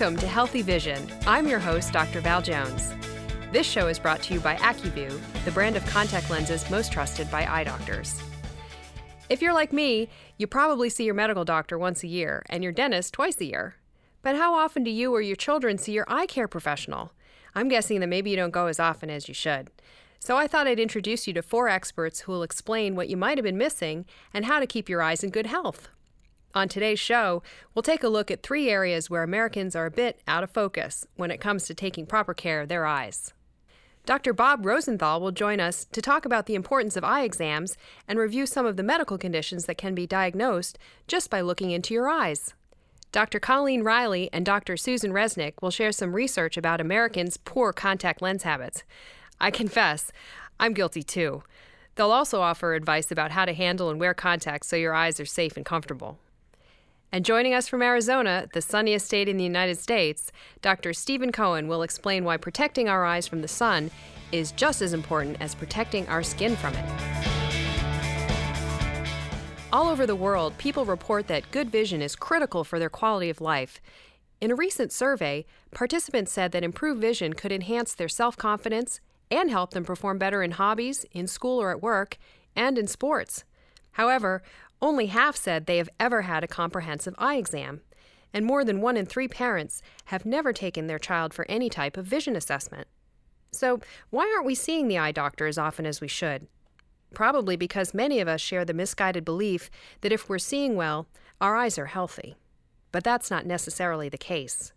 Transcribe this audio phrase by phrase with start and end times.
[0.00, 1.10] Welcome to Healthy Vision.
[1.26, 2.20] I'm your host, Dr.
[2.20, 2.94] Val Jones.
[3.50, 7.28] This show is brought to you by Acuvue, the brand of contact lenses most trusted
[7.32, 8.22] by eye doctors.
[9.28, 12.70] If you're like me, you probably see your medical doctor once a year and your
[12.70, 13.74] dentist twice a year.
[14.22, 17.10] But how often do you or your children see your eye care professional?
[17.56, 19.68] I'm guessing that maybe you don't go as often as you should.
[20.20, 23.36] So I thought I'd introduce you to four experts who will explain what you might
[23.36, 25.88] have been missing and how to keep your eyes in good health.
[26.58, 30.20] On today's show, we'll take a look at three areas where Americans are a bit
[30.26, 33.32] out of focus when it comes to taking proper care of their eyes.
[34.04, 34.32] Dr.
[34.32, 37.76] Bob Rosenthal will join us to talk about the importance of eye exams
[38.08, 41.94] and review some of the medical conditions that can be diagnosed just by looking into
[41.94, 42.54] your eyes.
[43.12, 43.38] Dr.
[43.38, 44.76] Colleen Riley and Dr.
[44.76, 48.82] Susan Resnick will share some research about Americans' poor contact lens habits.
[49.40, 50.10] I confess,
[50.58, 51.44] I'm guilty too.
[51.94, 55.24] They'll also offer advice about how to handle and wear contacts so your eyes are
[55.24, 56.18] safe and comfortable.
[57.10, 60.92] And joining us from Arizona, the sunniest state in the United States, Dr.
[60.92, 63.90] Stephen Cohen will explain why protecting our eyes from the sun
[64.30, 66.84] is just as important as protecting our skin from it.
[69.72, 73.40] All over the world, people report that good vision is critical for their quality of
[73.40, 73.80] life.
[74.40, 79.50] In a recent survey, participants said that improved vision could enhance their self confidence and
[79.50, 82.18] help them perform better in hobbies, in school or at work,
[82.54, 83.44] and in sports.
[83.98, 84.42] However,
[84.80, 87.80] only half said they have ever had a comprehensive eye exam,
[88.32, 91.96] and more than one in three parents have never taken their child for any type
[91.96, 92.86] of vision assessment.
[93.50, 96.46] So, why aren't we seeing the eye doctor as often as we should?
[97.12, 99.68] Probably because many of us share the misguided belief
[100.02, 101.08] that if we're seeing well,
[101.40, 102.36] our eyes are healthy.
[102.92, 104.72] But that's not necessarily the case.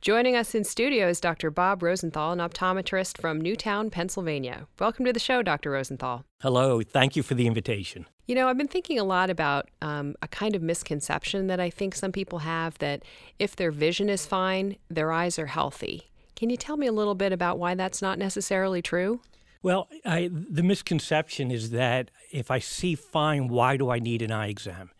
[0.00, 1.50] Joining us in studio is Dr.
[1.50, 4.66] Bob Rosenthal, an optometrist from Newtown, Pennsylvania.
[4.78, 5.72] Welcome to the show, Dr.
[5.72, 6.24] Rosenthal.
[6.40, 8.06] Hello, thank you for the invitation.
[8.26, 11.68] You know, I've been thinking a lot about um, a kind of misconception that I
[11.68, 13.02] think some people have that
[13.38, 16.10] if their vision is fine, their eyes are healthy.
[16.34, 19.20] Can you tell me a little bit about why that's not necessarily true?
[19.62, 24.32] Well, I, the misconception is that if I see fine, why do I need an
[24.32, 24.92] eye exam?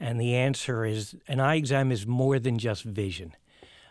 [0.00, 3.34] And the answer is an eye exam is more than just vision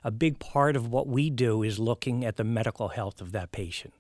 [0.08, 3.52] a big part of what we do is looking at the medical health of that
[3.52, 3.94] patient.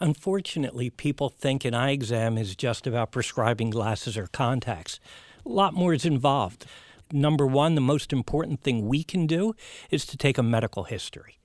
[0.00, 4.98] Unfortunately, people think an eye exam is just about prescribing glasses or contacts.
[5.46, 6.66] A lot more is involved.
[7.12, 9.54] Number one, the most important thing we can do
[9.88, 11.38] is to take a medical history.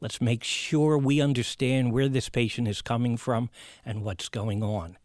[0.00, 3.50] Let's make sure we understand where this patient is coming from
[3.84, 4.98] and what's going on.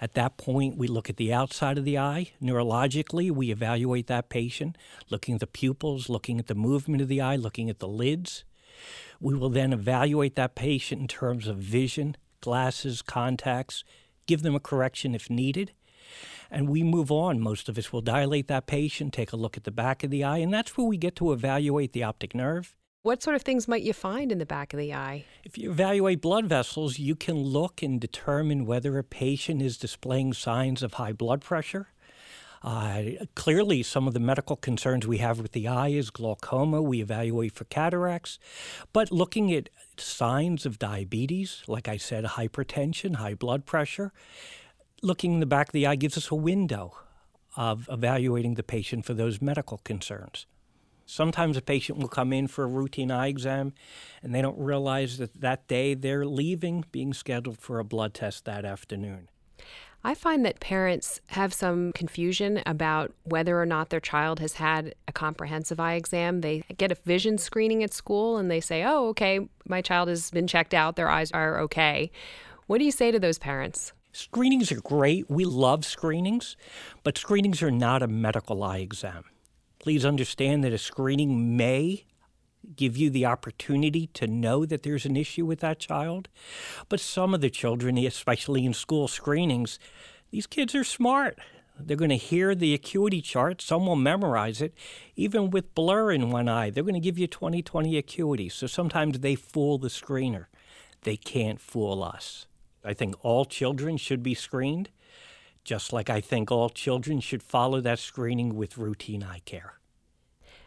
[0.00, 2.32] At that point, we look at the outside of the eye.
[2.42, 4.76] Neurologically, we evaluate that patient,
[5.10, 8.44] looking at the pupils, looking at the movement of the eye, looking at the lids.
[9.20, 13.84] We will then evaluate that patient in terms of vision, glasses, contacts,
[14.26, 15.72] give them a correction if needed.
[16.50, 17.40] And we move on.
[17.40, 20.22] Most of us will dilate that patient, take a look at the back of the
[20.22, 23.68] eye, and that's where we get to evaluate the optic nerve what sort of things
[23.68, 25.24] might you find in the back of the eye?
[25.44, 30.32] If you evaluate blood vessels, you can look and determine whether a patient is displaying
[30.32, 31.86] signs of high blood pressure.
[32.64, 33.02] Uh,
[33.36, 36.82] clearly, some of the medical concerns we have with the eye is glaucoma.
[36.82, 38.40] We evaluate for cataracts.
[38.92, 44.10] But looking at signs of diabetes, like I said, hypertension, high blood pressure,
[45.00, 46.98] looking in the back of the eye gives us a window
[47.56, 50.46] of evaluating the patient for those medical concerns.
[51.06, 53.72] Sometimes a patient will come in for a routine eye exam
[54.22, 58.44] and they don't realize that that day they're leaving, being scheduled for a blood test
[58.44, 59.28] that afternoon.
[60.02, 64.94] I find that parents have some confusion about whether or not their child has had
[65.08, 66.42] a comprehensive eye exam.
[66.42, 70.30] They get a vision screening at school and they say, oh, okay, my child has
[70.30, 72.10] been checked out, their eyes are okay.
[72.66, 73.92] What do you say to those parents?
[74.12, 75.28] Screenings are great.
[75.28, 76.56] We love screenings,
[77.02, 79.24] but screenings are not a medical eye exam.
[79.86, 82.06] Please understand that a screening may
[82.74, 86.28] give you the opportunity to know that there's an issue with that child.
[86.88, 89.78] But some of the children, especially in school screenings,
[90.32, 91.38] these kids are smart.
[91.78, 93.62] They're going to hear the acuity chart.
[93.62, 94.74] Some will memorize it.
[95.14, 98.48] Even with blur in one eye, they're going to give you 20 20 acuity.
[98.48, 100.46] So sometimes they fool the screener.
[101.02, 102.48] They can't fool us.
[102.84, 104.90] I think all children should be screened
[105.66, 109.74] just like I think all children should follow that screening with routine eye care.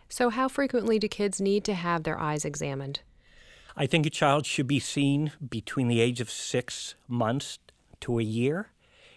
[0.10, 3.00] So, how frequently do kids need to have their eyes examined?
[3.78, 7.60] I think a child should be seen between the age of six months
[8.02, 8.72] to a year.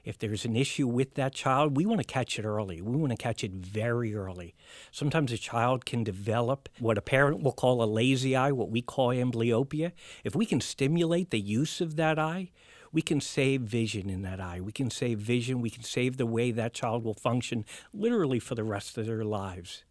[0.04, 2.80] If there's an issue with that child, we want to catch it early.
[2.80, 4.54] We want to catch it very early.
[4.90, 8.82] Sometimes a child can develop what a parent will call a lazy eye, what we
[8.82, 9.92] call amblyopia.
[10.22, 12.50] If we can stimulate the use of that eye,
[12.92, 14.60] we can save vision in that eye.
[14.60, 15.60] We can save vision.
[15.60, 19.24] We can save the way that child will function literally for the rest of their
[19.24, 19.84] lives.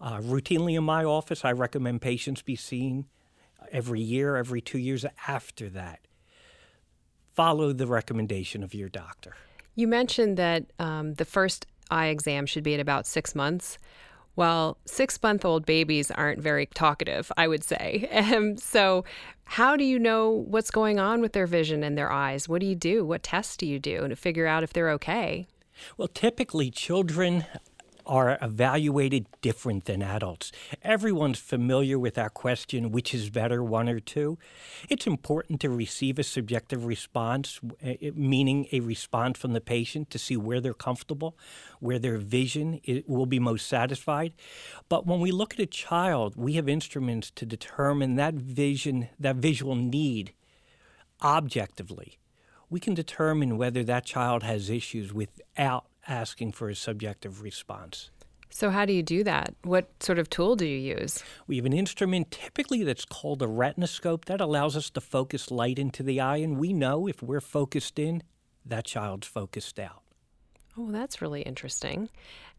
[0.00, 3.06] Uh, routinely in my office, I recommend patients be seen
[3.70, 6.00] every year, every two years after that.
[7.32, 9.36] Follow the recommendation of your doctor.
[9.76, 13.78] You mentioned that um, the first eye exam should be at about six months.
[14.36, 18.08] Well, six month old babies aren't very talkative, I would say.
[18.30, 19.04] Um, so,
[19.44, 22.48] how do you know what's going on with their vision and their eyes?
[22.48, 23.04] What do you do?
[23.04, 25.46] What tests do you do to figure out if they're okay?
[25.96, 27.44] Well, typically, children
[28.10, 30.50] are evaluated different than adults.
[30.82, 34.36] Everyone's familiar with our question, which is better, one or two?
[34.88, 40.10] It's important to receive a subjective response, eh, eh, meaning a response from the patient
[40.10, 41.38] to see where they're comfortable,
[41.78, 44.32] where their vision will be most satisfied.
[44.88, 49.36] But when we look at a child, we have instruments to determine that vision, that
[49.36, 50.34] visual need
[51.22, 52.18] objectively.
[52.68, 58.10] We can determine whether that child has issues without asking for a subjective response.
[58.52, 59.54] So, how do you do that?
[59.62, 61.22] What sort of tool do you use?
[61.46, 65.78] We have an instrument typically that's called a retinoscope that allows us to focus light
[65.78, 68.24] into the eye, and we know if we're focused in,
[68.66, 70.02] that child's focused out.
[70.76, 72.08] Oh, that's really interesting.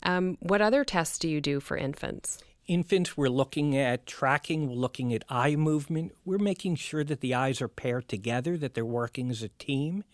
[0.03, 2.39] Um, what other tests do you do for infants?
[2.67, 7.33] Infants, we're looking at tracking, we're looking at eye movement, we're making sure that the
[7.33, 10.05] eyes are paired together, that they're working as a team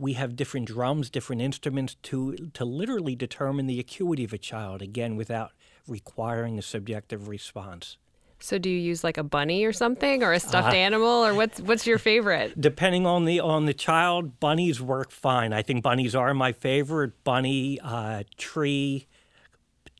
[0.00, 4.82] we have different drums, different instruments to to literally determine the acuity of a child
[4.82, 5.52] again without
[5.86, 7.98] requiring a subjective response.
[8.42, 11.34] So do you use like a bunny or something or a stuffed uh, animal or
[11.34, 12.58] what's what's your favorite?
[12.58, 15.52] Depending on the on the child, bunnies work fine.
[15.52, 17.22] I think bunnies are my favorite.
[17.22, 19.06] Bunny, uh, tree,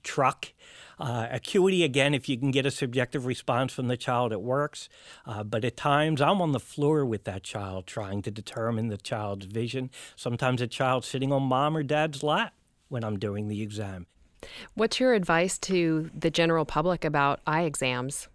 [0.03, 0.53] truck.
[1.01, 4.89] Uh, acuity, again, if you can get a subjective response from the child, it works.
[5.25, 8.99] Uh, but at times, I'm on the floor with that child trying to determine the
[8.99, 9.91] child's vision.
[10.15, 12.53] Sometimes a child sitting on mom or dad's lap
[12.89, 14.07] when I'm doing the exam.
[14.75, 18.29] What's your advice to the general public about eye exams?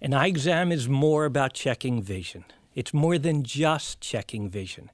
[0.00, 2.44] An eye exam is more about checking vision.
[2.74, 4.90] It's more than just checking vision.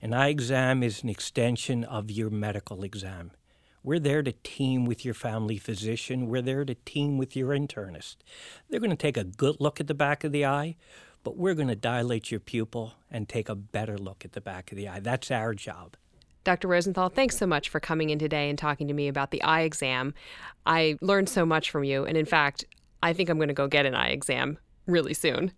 [0.00, 3.30] An eye exam is an extension of your medical exam.
[3.84, 6.28] We're there to team with your family physician.
[6.28, 8.16] We're there to team with your internist.
[8.70, 10.76] They're going to take a good look at the back of the eye,
[11.24, 14.70] but we're going to dilate your pupil and take a better look at the back
[14.70, 15.00] of the eye.
[15.00, 15.96] That's our job.
[16.44, 16.68] Dr.
[16.68, 19.62] Rosenthal, thanks so much for coming in today and talking to me about the eye
[19.62, 20.14] exam.
[20.64, 22.64] I learned so much from you, and in fact,
[23.02, 25.52] I think I'm going to go get an eye exam really soon.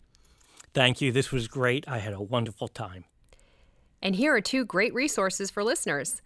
[0.72, 1.12] Thank you.
[1.12, 1.86] This was great.
[1.86, 3.04] I had a wonderful time.
[4.02, 6.20] And here are two great resources for listeners.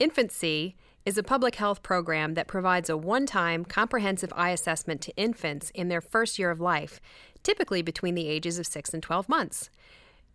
[0.00, 5.16] InfantSEE is a public health program that provides a one time comprehensive eye assessment to
[5.16, 7.00] infants in their first year of life,
[7.42, 9.68] typically between the ages of 6 and 12 months.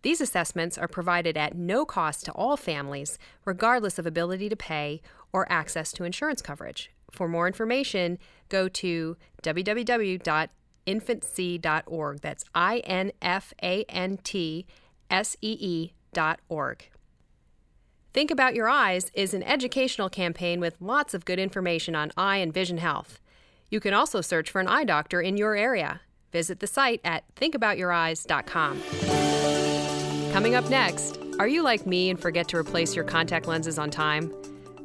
[0.02, 5.02] These assessments are provided at no cost to all families, regardless of ability to pay
[5.32, 6.92] or access to insurance coverage.
[7.10, 8.18] For more information,
[8.48, 12.20] go to www.infantsee.org.
[12.20, 14.66] That's I N F A N T
[15.10, 16.88] S E E dot org.
[18.14, 22.38] Think About Your Eyes is an educational campaign with lots of good information on eye
[22.38, 23.20] and vision health.
[23.68, 26.00] You can also search for an eye doctor in your area.
[26.32, 28.82] Visit the site at thinkaboutyoureyes.com.
[30.32, 33.90] Coming up next, are you like me and forget to replace your contact lenses on
[33.90, 34.32] time?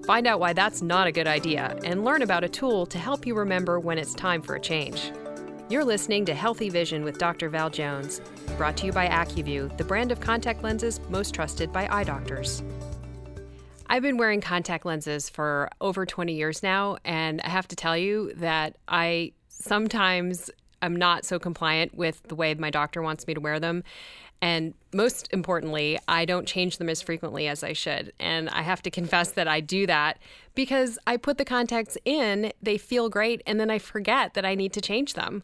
[0.06, 3.26] Find out why that's not a good idea and learn about a tool to help
[3.26, 5.14] you remember when it's time for a change.
[5.70, 7.48] You're listening to Healthy Vision with Dr.
[7.48, 8.20] Val Jones,
[8.58, 12.62] brought to you by Acuvue, the brand of contact lenses most trusted by eye doctors.
[13.94, 17.96] I've been wearing contact lenses for over 20 years now, and I have to tell
[17.96, 20.50] you that I sometimes
[20.82, 23.84] am not so compliant with the way my doctor wants me to wear them.
[24.42, 28.12] And most importantly, I don't change them as frequently as I should.
[28.20, 30.18] And I have to confess that I do that
[30.56, 34.56] because I put the contacts in, they feel great, and then I forget that I
[34.56, 35.44] need to change them.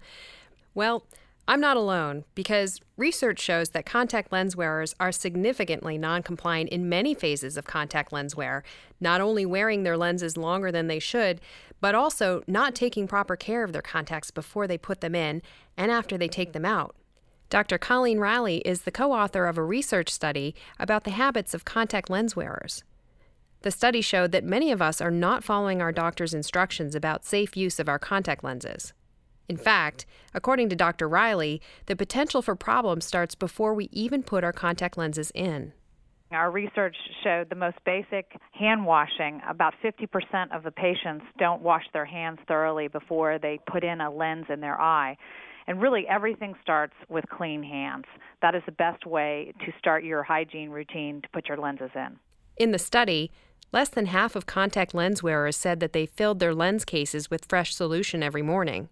[0.74, 1.04] Well,
[1.50, 6.88] I'm not alone because research shows that contact lens wearers are significantly non compliant in
[6.88, 8.64] many phases of contact lens wear,
[9.02, 11.42] not only wearing their lenses longer than they should,
[11.82, 15.42] but also not taking proper care of their contacts before they put them in
[15.76, 16.96] and after they take them out.
[17.50, 17.80] Dr.
[17.80, 22.12] Colleen Riley is the co author of a research study about the habits of contact
[22.12, 22.84] lens wearers.
[23.62, 27.58] The study showed that many of us are not following our doctor's instructions about safe
[27.58, 28.94] use of our contact lenses.
[29.50, 31.10] In fact, according to Dr.
[31.10, 35.74] Riley, the potential for problems starts before we even put our contact lenses in.
[36.32, 39.42] Our research showed the most basic hand washing.
[39.50, 44.12] About 50% of the patients don't wash their hands thoroughly before they put in a
[44.12, 45.18] lens in their eye.
[45.66, 48.06] And really, everything starts with clean hands.
[48.44, 52.20] That is the best way to start your hygiene routine to put your lenses in.
[52.58, 53.32] In the study,
[53.72, 57.46] Less than half of contact lens wearers said that they filled their lens cases with
[57.46, 58.90] fresh solution every morning.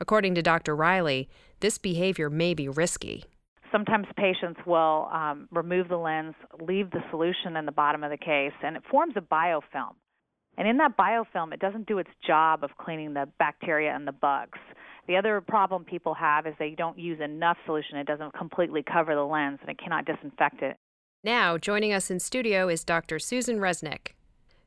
[0.00, 0.76] According to Dr.
[0.76, 1.28] Riley,
[1.60, 3.24] this behavior may be risky.
[3.70, 8.16] Sometimes patients will um, remove the lens, leave the solution in the bottom of the
[8.16, 9.94] case, and it forms a biofilm.
[10.56, 14.12] And in that biofilm, it doesn't do its job of cleaning the bacteria and the
[14.12, 14.58] bugs.
[15.06, 17.96] The other problem people have is they don't use enough solution.
[17.96, 20.76] It doesn't completely cover the lens and it cannot disinfect it.
[21.24, 23.18] Now, joining us in studio is Dr.
[23.18, 24.12] Susan Resnick.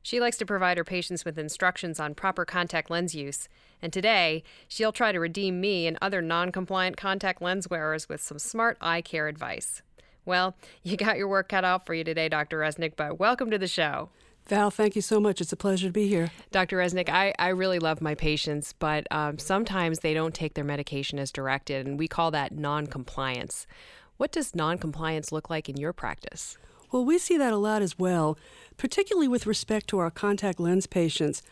[0.02, 3.48] She likes to provide her patients with instructions on proper contact lens use,
[3.80, 8.20] and today she'll try to redeem me and other non compliant contact lens wearers with
[8.20, 9.82] some smart eye care advice.
[10.24, 12.58] Well, you got your work cut out for you today, Dr.
[12.58, 14.10] Resnick, but welcome to the show.
[14.46, 15.40] Val, thank you so much.
[15.40, 16.32] It's a pleasure to be here.
[16.50, 16.78] Dr.
[16.78, 21.20] Resnick, I, I really love my patients, but um, sometimes they don't take their medication
[21.20, 23.68] as directed, and we call that non compliance.
[24.16, 26.58] What does non compliance look like in your practice?
[26.92, 28.38] Well, we see that a lot as well,
[28.76, 31.42] particularly with respect to our contact lens patients.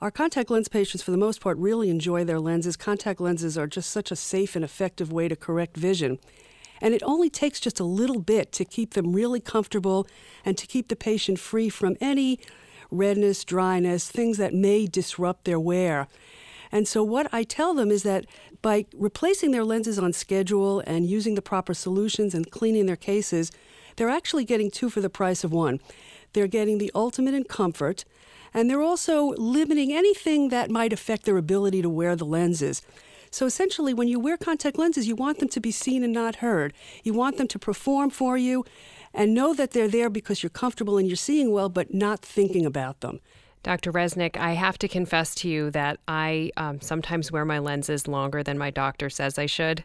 [0.00, 2.76] Our contact lens patients, for the most part, really enjoy their lenses.
[2.76, 6.18] Contact lenses are just such a safe and effective way to correct vision.
[6.80, 10.08] And it only takes just a little bit to keep them really comfortable
[10.44, 12.40] and to keep the patient free from any
[12.90, 16.08] redness, dryness, things that may disrupt their wear.
[16.72, 18.26] And so, what I tell them is that
[18.62, 23.52] by replacing their lenses on schedule and using the proper solutions and cleaning their cases,
[23.96, 25.80] they're actually getting two for the price of one.
[26.32, 28.04] They're getting the ultimate in comfort,
[28.54, 32.82] and they're also limiting anything that might affect their ability to wear the lenses.
[33.30, 36.36] So essentially, when you wear contact lenses, you want them to be seen and not
[36.36, 36.74] heard.
[37.02, 38.64] You want them to perform for you
[39.14, 42.66] and know that they're there because you're comfortable and you're seeing well, but not thinking
[42.66, 43.20] about them.
[43.62, 43.92] Dr.
[43.92, 48.42] Resnick, I have to confess to you that I um, sometimes wear my lenses longer
[48.42, 49.84] than my doctor says I should.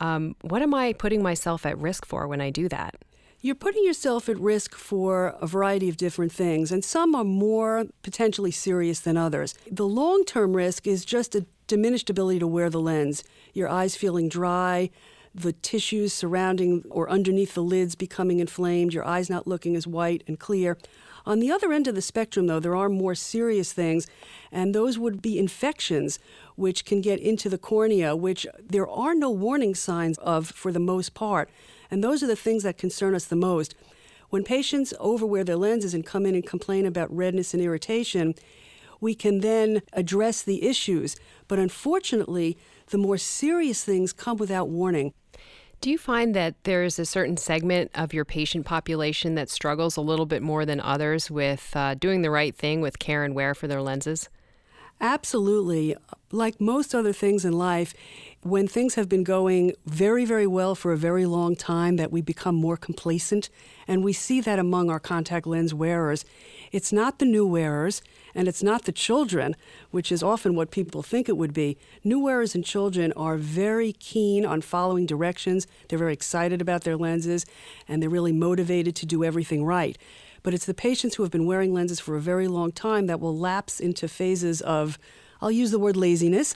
[0.00, 2.94] Um, what am I putting myself at risk for when I do that?
[3.40, 7.86] You're putting yourself at risk for a variety of different things, and some are more
[8.02, 9.54] potentially serious than others.
[9.70, 13.94] The long term risk is just a diminished ability to wear the lens, your eyes
[13.94, 14.90] feeling dry,
[15.34, 20.24] the tissues surrounding or underneath the lids becoming inflamed, your eyes not looking as white
[20.26, 20.76] and clear.
[21.24, 24.06] On the other end of the spectrum, though, there are more serious things,
[24.50, 26.18] and those would be infections,
[26.56, 30.80] which can get into the cornea, which there are no warning signs of for the
[30.80, 31.50] most part.
[31.90, 33.74] And those are the things that concern us the most.
[34.30, 38.34] When patients overwear their lenses and come in and complain about redness and irritation,
[39.00, 41.16] we can then address the issues.
[41.46, 45.14] But unfortunately, the more serious things come without warning.
[45.80, 50.00] Do you find that there's a certain segment of your patient population that struggles a
[50.00, 53.54] little bit more than others with uh, doing the right thing with care and wear
[53.54, 54.28] for their lenses?
[55.00, 55.94] Absolutely.
[56.32, 57.94] Like most other things in life,
[58.48, 62.20] when things have been going very, very well for a very long time, that we
[62.20, 63.48] become more complacent.
[63.86, 66.24] And we see that among our contact lens wearers.
[66.72, 68.02] It's not the new wearers,
[68.34, 69.56] and it's not the children,
[69.90, 71.76] which is often what people think it would be.
[72.04, 75.66] New wearers and children are very keen on following directions.
[75.88, 77.44] They're very excited about their lenses,
[77.86, 79.98] and they're really motivated to do everything right
[80.44, 83.20] but it's the patients who have been wearing lenses for a very long time that
[83.20, 84.96] will lapse into phases of
[85.40, 86.54] I'll use the word laziness,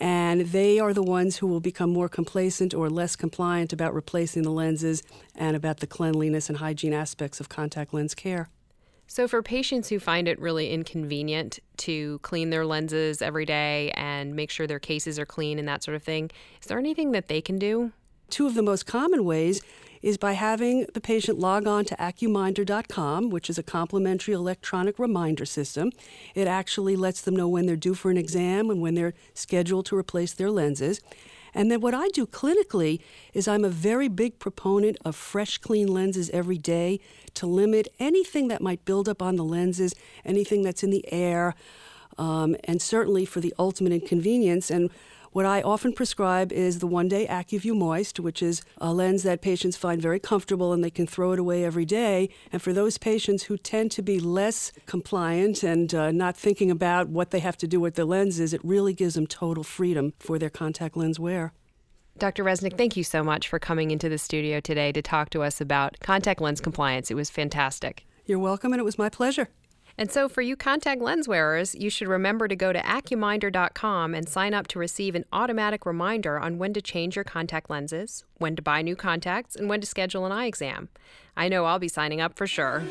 [0.00, 4.42] and they are the ones who will become more complacent or less compliant about replacing
[4.42, 5.02] the lenses
[5.34, 8.48] and about the cleanliness and hygiene aspects of contact lens care.
[9.10, 14.36] So, for patients who find it really inconvenient to clean their lenses every day and
[14.36, 17.28] make sure their cases are clean and that sort of thing, is there anything that
[17.28, 17.92] they can do?
[18.28, 19.62] Two of the most common ways
[20.02, 25.44] is by having the patient log on to Acuminder.com, which is a complimentary electronic reminder
[25.44, 25.92] system.
[26.34, 29.86] It actually lets them know when they're due for an exam and when they're scheduled
[29.86, 31.00] to replace their lenses.
[31.54, 33.00] And then what I do clinically
[33.32, 37.00] is I'm a very big proponent of fresh, clean lenses every day
[37.34, 41.54] to limit anything that might build up on the lenses, anything that's in the air,
[42.18, 44.70] um, and certainly for the ultimate inconvenience.
[44.70, 44.90] And
[45.32, 49.42] what I often prescribe is the one day Acuvue Moist, which is a lens that
[49.42, 52.30] patients find very comfortable and they can throw it away every day.
[52.52, 57.08] And for those patients who tend to be less compliant and uh, not thinking about
[57.08, 60.38] what they have to do with their lenses, it really gives them total freedom for
[60.38, 61.52] their contact lens wear.
[62.18, 62.42] Dr.
[62.42, 65.60] Resnick, thank you so much for coming into the studio today to talk to us
[65.60, 67.10] about contact lens compliance.
[67.10, 68.04] It was fantastic.
[68.26, 69.48] You're welcome, and it was my pleasure.
[69.98, 74.28] And so, for you contact lens wearers, you should remember to go to Acuminder.com and
[74.28, 78.54] sign up to receive an automatic reminder on when to change your contact lenses, when
[78.54, 80.88] to buy new contacts, and when to schedule an eye exam.
[81.36, 82.84] I know I'll be signing up for sure.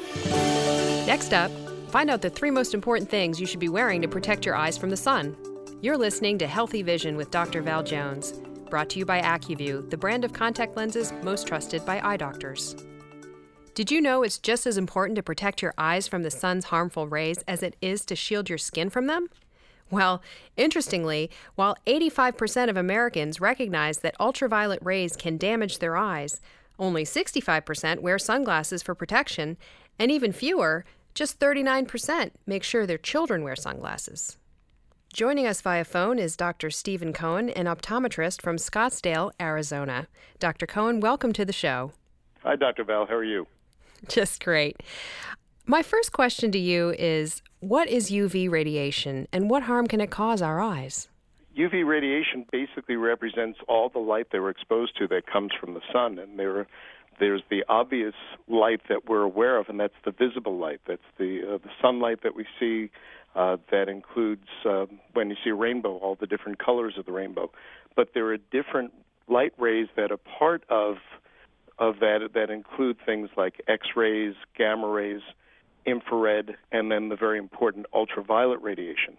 [1.05, 1.49] Next up,
[1.91, 4.77] find out the three most important things you should be wearing to protect your eyes
[4.77, 5.37] from the sun.
[5.81, 7.61] You're listening to Healthy Vision with Dr.
[7.61, 8.33] Val Jones,
[8.69, 12.75] brought to you by Acuvue, the brand of contact lenses most trusted by eye doctors.
[13.77, 17.07] Did you know it's just as important to protect your eyes from the sun's harmful
[17.07, 19.29] rays as it is to shield your skin from them?
[19.91, 20.23] Well,
[20.55, 26.41] interestingly, while 85% of Americans recognize that ultraviolet rays can damage their eyes,
[26.79, 29.57] only 65% wear sunglasses for protection,
[29.99, 34.39] and even fewer, just 39%, make sure their children wear sunglasses.
[35.13, 36.71] Joining us via phone is Dr.
[36.71, 40.07] Stephen Cohen, an optometrist from Scottsdale, Arizona.
[40.39, 40.65] Dr.
[40.65, 41.91] Cohen, welcome to the show.
[42.41, 42.83] Hi, Dr.
[42.83, 43.05] Val.
[43.05, 43.45] How are you?
[44.07, 44.81] Just great.
[45.65, 50.11] My first question to you is what is UV radiation and what harm can it
[50.11, 51.09] cause our eyes?
[51.57, 55.81] UV radiation basically represents all the light that we're exposed to that comes from the
[55.91, 56.67] sun, and there,
[57.19, 58.13] there's the obvious
[58.47, 60.79] light that we're aware of, and that's the visible light.
[60.87, 62.91] That's the uh, the sunlight that we see
[63.35, 67.11] uh, that includes uh, when you see a rainbow, all the different colors of the
[67.11, 67.51] rainbow.
[67.95, 68.93] But there are different
[69.27, 70.97] light rays that are part of
[71.79, 75.21] of that that include things like X-rays, gamma rays,
[75.85, 79.17] infrared, and then the very important ultraviolet radiation.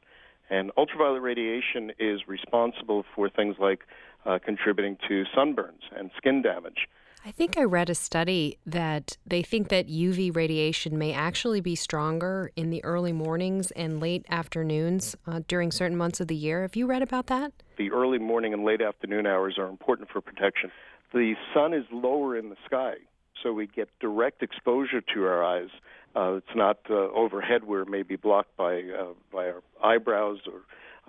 [0.51, 3.81] And ultraviolet radiation is responsible for things like
[4.25, 6.89] uh, contributing to sunburns and skin damage.
[7.25, 11.75] I think I read a study that they think that UV radiation may actually be
[11.75, 16.63] stronger in the early mornings and late afternoons uh, during certain months of the year.
[16.63, 17.53] Have you read about that?
[17.77, 20.71] The early morning and late afternoon hours are important for protection.
[21.13, 22.95] The sun is lower in the sky,
[23.43, 25.71] so we get direct exposure to our eyes.
[26.15, 30.41] Uh, it's not uh, overhead where it may be blocked by uh, by our eyebrows
[30.47, 30.61] or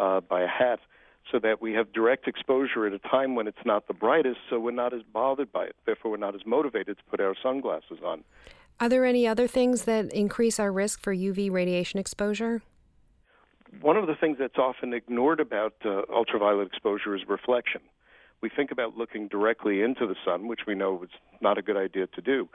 [0.04, 0.80] uh, by a hat
[1.32, 4.60] so that we have direct exposure at a time when it's not the brightest, so
[4.60, 5.76] we're not as bothered by it.
[5.86, 8.24] Therefore, we're not as motivated to put our sunglasses on.
[8.80, 12.62] Are there any other things that increase our risk for UV radiation exposure?
[13.82, 17.82] One of the things that's often ignored about uh, ultraviolet exposure is reflection.
[18.42, 21.10] We think about looking directly into the sun, which we know is
[21.42, 22.48] not a good idea to do,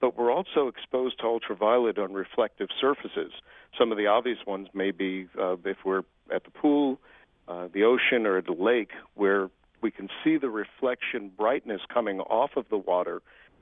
[0.00, 3.32] but we're also exposed to ultraviolet on reflective surfaces.
[3.78, 6.98] Some of the obvious ones may be uh, if we're at the pool,
[7.48, 9.50] uh, the ocean or the lake where
[9.80, 13.20] we can see the reflection brightness coming off of the water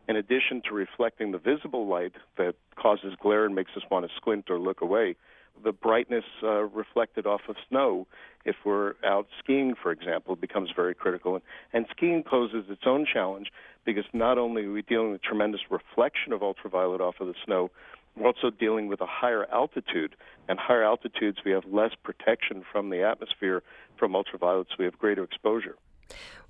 [0.09, 4.15] in addition to reflecting the visible light that causes glare and makes us want to
[4.17, 5.15] squint or look away
[5.63, 8.07] the brightness uh, reflected off of snow
[8.45, 13.07] if we're out skiing for example becomes very critical and, and skiing poses its own
[13.11, 13.49] challenge
[13.85, 17.71] because not only are we dealing with tremendous reflection of ultraviolet off of the snow
[18.17, 20.17] we're also dealing with a higher altitude,
[20.49, 23.63] and higher altitudes we have less protection from the atmosphere
[23.97, 25.77] from ultraviolet, so we have greater exposure.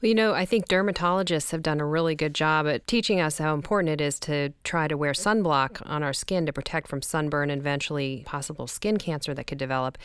[0.01, 3.37] Well, you know, I think dermatologists have done a really good job at teaching us
[3.37, 7.03] how important it is to try to wear sunblock on our skin to protect from
[7.03, 9.99] sunburn and eventually possible skin cancer that could develop.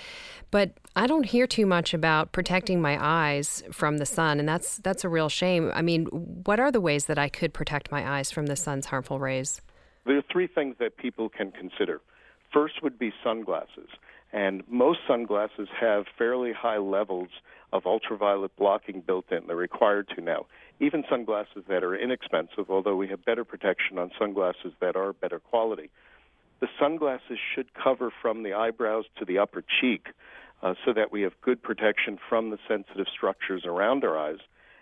[0.52, 4.80] But I don't hear too much about protecting my eyes from the sun, and that's
[4.80, 5.72] that's a real shame.
[5.74, 8.88] I mean, what are the ways that I could protect my eyes from the sun's
[8.88, 9.62] harmful rays?
[10.06, 12.02] There are three things that people can consider.
[12.52, 13.88] First would be sunglasses,
[14.34, 17.30] and most sunglasses have fairly high levels
[17.76, 19.48] of ultraviolet blocking built in.
[19.48, 20.46] They're required to now.
[20.80, 25.40] Even sunglasses that are inexpensive, although we have better protection on sunglasses that are better
[25.40, 25.90] quality.
[26.62, 30.08] The sunglasses should cover from the eyebrows to the upper cheek
[30.64, 34.40] uh, so that we have good protection from the sensitive structures around our eyes,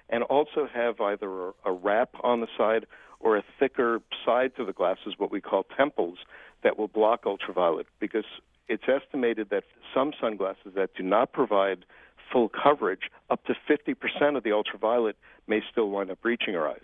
[0.10, 2.86] and also have either a, a wrap on the side
[3.20, 6.20] or a thicker side to the glasses, what we call temples,
[6.64, 8.26] that will block ultraviolet because
[8.68, 11.86] it's estimated that some sunglasses that do not provide
[12.34, 15.16] full coverage, up to 50% of the ultraviolet
[15.48, 16.84] may still wind up reaching our eyes.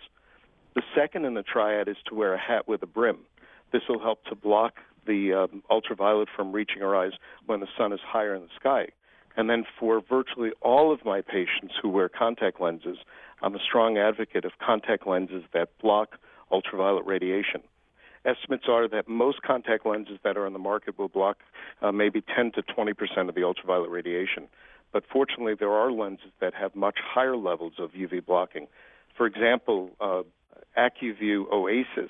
[0.74, 3.18] The second in the triad is to wear a hat with a brim.
[3.72, 4.74] This will help to block
[5.06, 7.12] the um, ultraviolet from reaching our eyes
[7.46, 8.86] when the sun is higher in the sky.
[9.36, 12.98] And then for virtually all of my patients who wear contact lenses,
[13.42, 16.18] I'm a strong advocate of contact lenses that block
[16.52, 17.62] ultraviolet radiation.
[18.24, 21.38] Estimates are that most contact lenses that are on the market will block
[21.80, 24.46] uh, maybe 10 to 20 percent of the ultraviolet radiation.
[24.92, 28.66] But fortunately, there are lenses that have much higher levels of UV blocking.
[29.16, 30.22] For example, uh,
[30.76, 32.08] Acuvue Oasys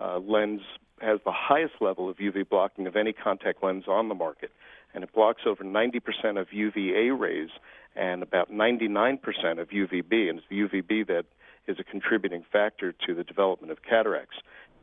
[0.00, 0.62] uh, lens
[1.00, 4.50] has the highest level of UV blocking of any contact lens on the market,
[4.94, 7.50] and it blocks over 90% of UVA rays
[7.96, 9.18] and about 99%
[9.60, 11.24] of UVB, and it's the UVB that
[11.66, 14.36] is a contributing factor to the development of cataracts.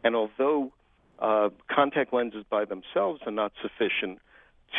[0.04, 0.72] And although
[1.20, 4.20] uh, contact lenses by themselves are not sufficient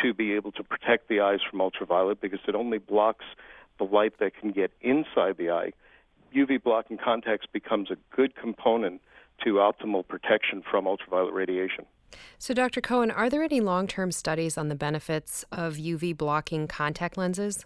[0.01, 3.25] to be able to protect the eyes from ultraviolet because it only blocks
[3.77, 5.71] the light that can get inside the eye,
[6.35, 9.01] UV blocking contacts becomes a good component
[9.43, 11.85] to optimal protection from ultraviolet radiation.
[12.37, 12.81] So, Dr.
[12.81, 17.65] Cohen, are there any long term studies on the benefits of UV blocking contact lenses?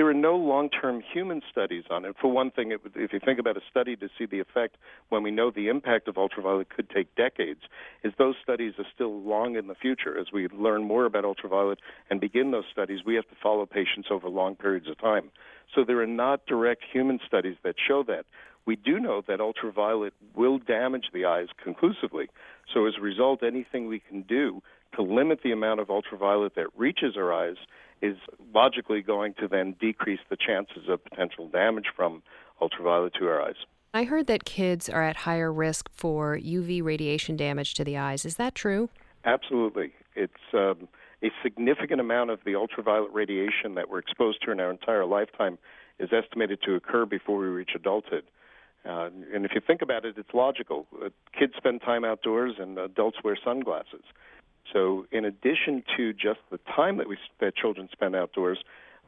[0.00, 2.16] There are no long-term human studies on it.
[2.18, 4.78] For one thing, it, if you think about a study to see the effect
[5.10, 7.60] when we know the impact of ultraviolet could take decades,
[8.02, 10.18] is those studies are still long in the future.
[10.18, 14.08] As we learn more about ultraviolet and begin those studies, we have to follow patients
[14.10, 15.30] over long periods of time.
[15.74, 18.24] So there are not direct human studies that show that.
[18.64, 22.30] We do know that ultraviolet will damage the eyes conclusively.
[22.72, 24.62] So as a result, anything we can do
[24.96, 27.56] to limit the amount of ultraviolet that reaches our eyes
[28.02, 28.16] is
[28.54, 32.22] logically going to then decrease the chances of potential damage from
[32.60, 33.56] ultraviolet to our eyes.
[33.92, 38.24] I heard that kids are at higher risk for UV radiation damage to the eyes.
[38.24, 38.88] Is that true?
[39.24, 39.92] Absolutely.
[40.14, 40.88] It's um,
[41.22, 45.58] a significant amount of the ultraviolet radiation that we're exposed to in our entire lifetime
[45.98, 48.24] is estimated to occur before we reach adulthood.
[48.88, 50.86] Uh, and if you think about it, it's logical.
[51.04, 54.04] Uh, kids spend time outdoors, and adults wear sunglasses.
[54.72, 58.58] So, in addition to just the time that we that children spend outdoors,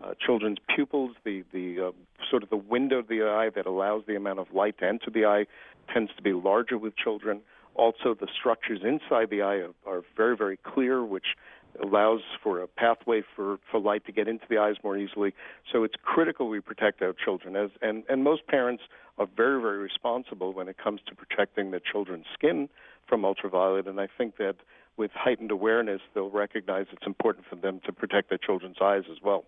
[0.02, 1.92] uh, children's pupils, the the uh,
[2.30, 5.10] sort of the window of the eye that allows the amount of light to enter
[5.10, 5.46] the eye,
[5.92, 7.40] tends to be larger with children.
[7.74, 11.36] Also, the structures inside the eye are, are very very clear, which
[11.82, 15.34] allows for a pathway for, for light to get into the eyes more easily.
[15.72, 17.56] So it's critical we protect our children.
[17.56, 18.82] As and, and most parents
[19.18, 22.68] are very, very responsible when it comes to protecting their children's skin
[23.06, 23.86] from ultraviolet.
[23.86, 24.56] And I think that
[24.96, 29.18] with heightened awareness, they'll recognize it's important for them to protect their children's eyes as
[29.22, 29.44] well.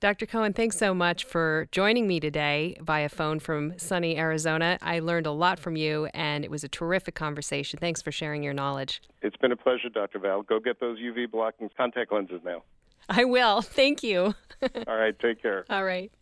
[0.00, 0.26] Dr.
[0.26, 4.78] Cohen, thanks so much for joining me today via phone from sunny Arizona.
[4.82, 7.78] I learned a lot from you, and it was a terrific conversation.
[7.78, 9.00] Thanks for sharing your knowledge.
[9.22, 10.18] It's been a pleasure, Dr.
[10.18, 10.42] Val.
[10.42, 12.64] Go get those UV blocking contact lenses now.
[13.08, 13.62] I will.
[13.62, 14.34] Thank you.
[14.86, 15.18] All right.
[15.18, 15.64] Take care.
[15.70, 16.12] All right.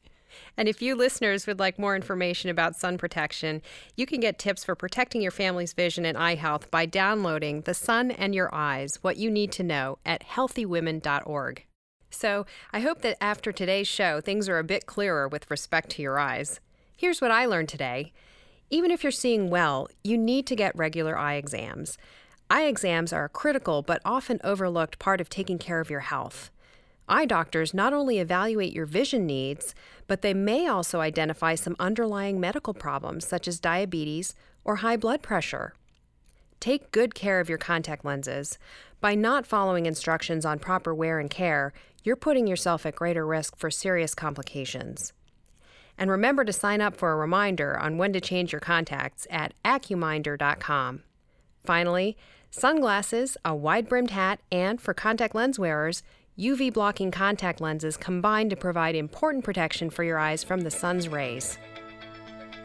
[0.56, 3.62] And if you listeners would like more information about sun protection,
[3.96, 7.74] you can get tips for protecting your family's vision and eye health by downloading The
[7.74, 11.66] Sun and Your Eyes What You Need to Know at healthywomen.org.
[12.10, 16.02] So I hope that after today's show, things are a bit clearer with respect to
[16.02, 16.60] your eyes.
[16.96, 18.12] Here's what I learned today.
[18.70, 21.98] Even if you're seeing well, you need to get regular eye exams.
[22.48, 26.51] Eye exams are a critical but often overlooked part of taking care of your health.
[27.12, 29.74] Eye doctors not only evaluate your vision needs,
[30.06, 35.20] but they may also identify some underlying medical problems such as diabetes or high blood
[35.20, 35.74] pressure.
[36.58, 38.58] Take good care of your contact lenses.
[39.02, 43.58] By not following instructions on proper wear and care, you're putting yourself at greater risk
[43.58, 45.12] for serious complications.
[45.98, 49.52] And remember to sign up for a reminder on when to change your contacts at
[49.66, 51.02] Acuminder.com.
[51.62, 52.16] Finally,
[52.50, 56.02] sunglasses, a wide brimmed hat, and for contact lens wearers,
[56.38, 61.06] UV blocking contact lenses combine to provide important protection for your eyes from the sun's
[61.06, 61.58] rays.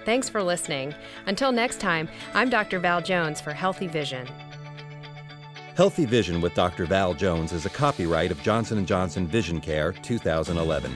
[0.05, 0.95] Thanks for listening.
[1.25, 2.79] Until next time, I'm Dr.
[2.79, 4.25] Val Jones for Healthy Vision.
[5.75, 6.85] Healthy Vision with Dr.
[6.85, 10.95] Val Jones is a copyright of Johnson & Johnson Vision Care 2011.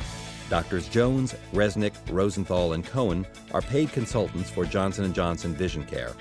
[0.49, 6.13] Doctors Jones, Resnick, Rosenthal, and Cohen are paid consultants for Johnson & Johnson Vision Care.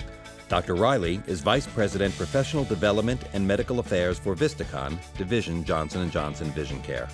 [0.51, 0.75] Dr.
[0.75, 6.51] Riley is Vice President Professional Development and Medical Affairs for Vistakon, Division Johnson & Johnson
[6.51, 7.07] Vision Care.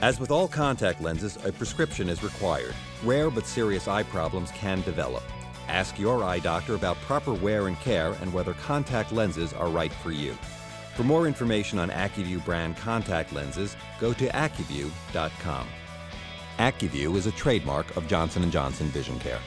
[0.00, 2.76] As with all contact lenses, a prescription is required.
[3.02, 5.24] Rare but serious eye problems can develop.
[5.66, 9.92] Ask your eye doctor about proper wear and care and whether contact lenses are right
[9.92, 10.34] for you.
[10.94, 15.66] For more information on Acuvue brand contact lenses, go to Acuvue.com.
[16.60, 19.40] Acuvue is a trademark of Johnson & Johnson Vision Care.